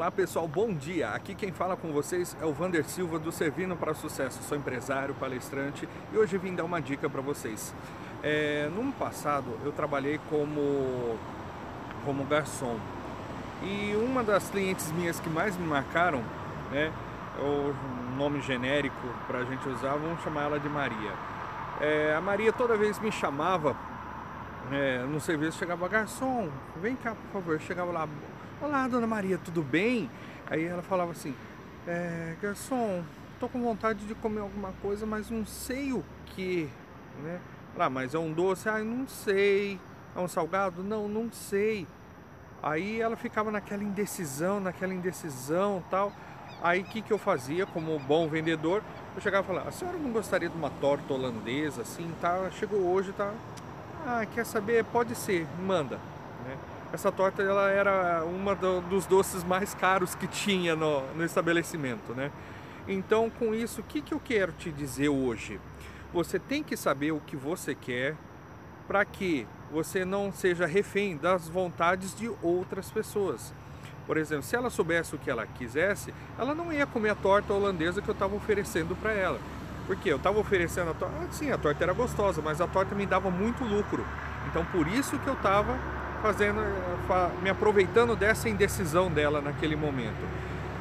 [0.00, 1.10] Olá pessoal, bom dia!
[1.10, 4.42] Aqui quem fala com vocês é o Vander Silva do Servindo para Sucesso.
[4.44, 7.74] Sou empresário, palestrante e hoje vim dar uma dica para vocês.
[8.22, 11.18] É, no passado eu trabalhei como,
[12.02, 12.78] como garçom
[13.62, 16.22] e uma das clientes minhas que mais me marcaram,
[16.72, 16.90] né,
[17.38, 17.74] é o
[18.16, 21.12] nome genérico para a gente usar, vamos chamar ela de Maria.
[21.78, 23.76] É, a Maria toda vez me chamava
[24.72, 26.48] é, no serviço, chegava garçom,
[26.80, 28.08] vem cá por favor, chegava lá
[28.62, 30.10] Olá, dona Maria, tudo bem?
[30.46, 31.34] Aí ela falava assim:
[31.86, 33.02] é, Garçom,
[33.40, 36.68] tô com vontade de comer alguma coisa, mas não sei o que,
[37.22, 37.40] né?
[37.78, 38.68] Ah, mas é um doce?
[38.68, 39.80] Ah, não sei.
[40.14, 40.82] É um salgado?
[40.82, 41.86] Não, não sei.
[42.62, 46.12] Aí ela ficava naquela indecisão, naquela indecisão tal.
[46.62, 48.82] Aí o que, que eu fazia como bom vendedor?
[49.16, 52.50] Eu chegava e falava, a senhora não gostaria de uma torta holandesa assim, tá?
[52.50, 53.32] Chegou hoje, tá?
[54.06, 54.84] Ah, quer saber?
[54.84, 55.96] Pode ser, manda.
[56.46, 56.58] Né?
[56.92, 62.12] Essa torta ela era uma do, dos doces mais caros que tinha no, no estabelecimento,
[62.14, 62.32] né?
[62.88, 65.60] Então, com isso, o que, que eu quero te dizer hoje?
[66.12, 68.16] Você tem que saber o que você quer
[68.88, 73.54] para que você não seja refém das vontades de outras pessoas.
[74.04, 77.52] Por exemplo, se ela soubesse o que ela quisesse, ela não ia comer a torta
[77.52, 79.38] holandesa que eu estava oferecendo para ela.
[79.86, 82.96] Porque eu estava oferecendo a torta, ah, sim, a torta era gostosa, mas a torta
[82.96, 84.04] me dava muito lucro.
[84.48, 85.78] Então, por isso que eu estava
[86.22, 86.60] fazendo,
[87.42, 90.28] me aproveitando dessa indecisão dela naquele momento.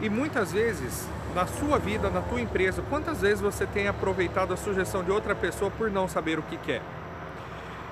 [0.01, 4.57] E muitas vezes, na sua vida, na tua empresa, quantas vezes você tem aproveitado a
[4.57, 6.81] sugestão de outra pessoa por não saber o que quer?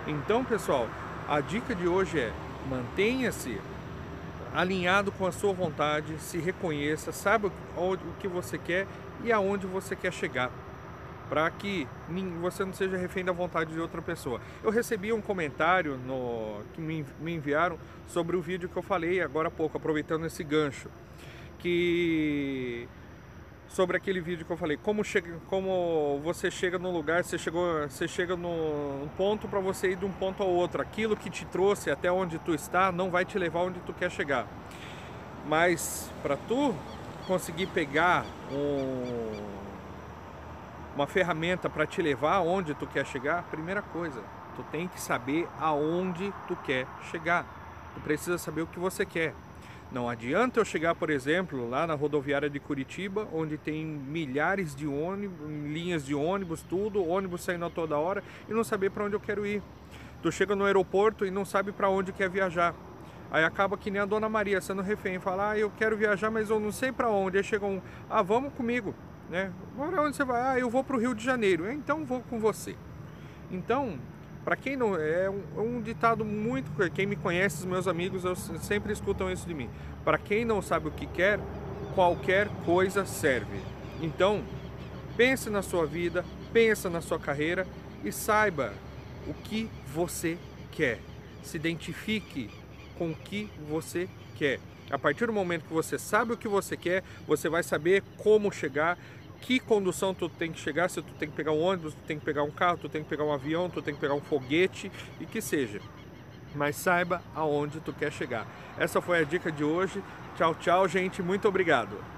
[0.05, 0.87] Então, pessoal,
[1.27, 2.31] a dica de hoje é:
[2.69, 3.59] mantenha-se
[4.53, 8.87] alinhado com a sua vontade, se reconheça, saiba o que você quer
[9.23, 10.49] e aonde você quer chegar
[11.29, 11.87] para que
[12.41, 14.39] você não seja refém da vontade de outra pessoa.
[14.63, 19.49] Eu recebi um comentário no, que me, enviaram sobre o vídeo que eu falei agora
[19.49, 20.89] há pouco, aproveitando esse gancho,
[21.59, 22.87] que
[23.67, 27.87] sobre aquele vídeo que eu falei, como, chega, como você chega no lugar, você, chegou,
[27.87, 30.81] você chega no ponto para você ir de um ponto ao outro.
[30.81, 34.09] Aquilo que te trouxe até onde tu está não vai te levar onde tu quer
[34.09, 34.47] chegar.
[35.45, 36.73] Mas para tu
[37.27, 39.66] conseguir pegar um
[40.97, 44.19] uma ferramenta para te levar aonde tu quer chegar, primeira coisa,
[44.55, 47.45] tu tem que saber aonde tu quer chegar.
[47.93, 49.35] Tu precisa saber o que você quer.
[49.91, 54.87] Não adianta eu chegar, por exemplo, lá na rodoviária de Curitiba, onde tem milhares de
[54.87, 59.15] ônibus, linhas de ônibus, tudo, ônibus saindo a toda hora e não saber para onde
[59.15, 59.61] eu quero ir.
[60.23, 62.73] Tu chega no aeroporto e não sabe para onde quer viajar.
[63.29, 66.49] Aí acaba que nem a dona Maria sendo refém, fala: "Ah, eu quero viajar, mas
[66.49, 67.37] eu não sei para onde".
[67.37, 68.95] Aí chega um: "Ah, vamos comigo"
[69.29, 69.51] né?
[69.73, 70.41] Agora onde você vai?
[70.41, 71.71] Ah, eu vou para o Rio de Janeiro.
[71.71, 72.75] Então vou com você.
[73.51, 73.97] Então,
[74.43, 78.23] para quem não é um, é um, ditado muito quem me conhece, os meus amigos,
[78.23, 79.69] eu sempre escutam isso de mim.
[80.03, 81.39] Para quem não sabe o que quer,
[81.93, 83.59] qualquer coisa serve.
[84.01, 84.43] Então,
[85.15, 86.23] pense na sua vida,
[86.53, 87.67] pense na sua carreira
[88.03, 88.73] e saiba
[89.27, 90.37] o que você
[90.71, 90.99] quer.
[91.43, 92.49] Se identifique
[92.97, 94.59] com o que você quer.
[94.89, 98.51] A partir do momento que você sabe o que você quer, você vai saber como
[98.51, 98.97] chegar,
[99.41, 102.19] que condução tu tem que chegar, se tu tem que pegar um ônibus, tu tem
[102.19, 104.21] que pegar um carro, tu tem que pegar um avião, tu tem que pegar um
[104.21, 105.79] foguete e que seja.
[106.55, 108.47] Mas saiba aonde tu quer chegar.
[108.77, 110.03] Essa foi a dica de hoje.
[110.35, 111.21] Tchau, tchau, gente.
[111.21, 112.16] Muito obrigado.